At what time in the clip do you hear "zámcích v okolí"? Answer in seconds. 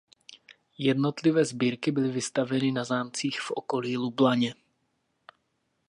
2.83-3.97